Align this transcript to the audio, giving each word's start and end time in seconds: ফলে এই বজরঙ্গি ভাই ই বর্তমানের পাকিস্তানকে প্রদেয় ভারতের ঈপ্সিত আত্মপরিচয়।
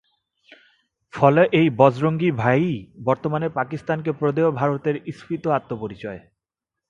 ফলে 1.13 1.41
এই 1.51 1.67
বজরঙ্গি 1.77 2.29
ভাই 2.33 2.61
ই 2.67 2.75
বর্তমানের 3.03 3.51
পাকিস্তানকে 3.51 4.11
প্রদেয় 4.11 4.49
ভারতের 4.51 4.95
ঈপ্সিত 5.05 5.43
আত্মপরিচয়। 5.47 6.19